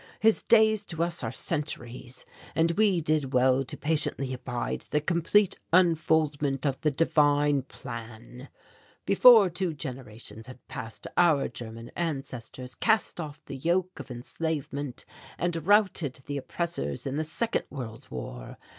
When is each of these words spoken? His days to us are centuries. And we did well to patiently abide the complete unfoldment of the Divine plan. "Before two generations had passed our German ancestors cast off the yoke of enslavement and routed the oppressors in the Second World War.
His 0.19 0.41
days 0.41 0.83
to 0.87 1.03
us 1.03 1.23
are 1.23 1.29
centuries. 1.31 2.25
And 2.55 2.71
we 2.71 3.01
did 3.01 3.33
well 3.33 3.63
to 3.65 3.77
patiently 3.77 4.33
abide 4.33 4.81
the 4.89 4.99
complete 4.99 5.59
unfoldment 5.71 6.65
of 6.65 6.81
the 6.81 6.89
Divine 6.89 7.61
plan. 7.61 8.49
"Before 9.05 9.47
two 9.47 9.75
generations 9.75 10.47
had 10.47 10.67
passed 10.67 11.05
our 11.17 11.47
German 11.47 11.91
ancestors 11.95 12.73
cast 12.73 13.21
off 13.21 13.45
the 13.45 13.55
yoke 13.57 13.99
of 13.99 14.09
enslavement 14.09 15.05
and 15.37 15.67
routed 15.67 16.19
the 16.25 16.37
oppressors 16.37 17.05
in 17.05 17.17
the 17.17 17.23
Second 17.23 17.65
World 17.69 18.07
War. 18.09 18.57